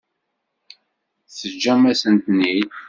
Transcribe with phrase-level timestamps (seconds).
[1.37, 2.69] Teǧǧam-asen-ten-id?